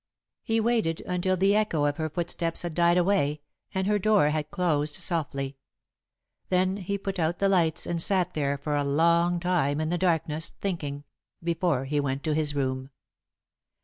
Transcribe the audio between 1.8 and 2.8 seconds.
of her footsteps had